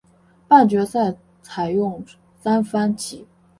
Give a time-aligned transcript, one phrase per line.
[0.47, 1.13] 半决赛
[1.43, 2.03] 采用
[2.39, 3.27] 三番棋。